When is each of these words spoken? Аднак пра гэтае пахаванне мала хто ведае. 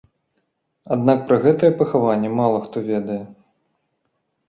Аднак 0.95 1.21
пра 1.27 1.37
гэтае 1.45 1.71
пахаванне 1.83 2.29
мала 2.41 2.65
хто 2.67 2.77
ведае. 2.91 3.23